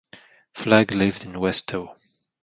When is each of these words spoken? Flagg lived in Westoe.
Flagg 0.55 0.93
lived 0.93 1.25
in 1.25 1.39
Westoe. 1.39 1.95